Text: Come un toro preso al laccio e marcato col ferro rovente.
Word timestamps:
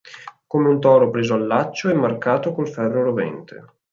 Come 0.47 0.67
un 0.67 0.79
toro 0.79 1.11
preso 1.11 1.35
al 1.35 1.45
laccio 1.45 1.91
e 1.91 1.93
marcato 1.93 2.53
col 2.53 2.67
ferro 2.67 3.03
rovente. 3.03 3.65